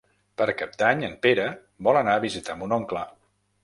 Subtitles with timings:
[0.41, 1.47] Per Cap d'Any en Pere
[1.91, 3.09] vol anar a visitar mon oncle.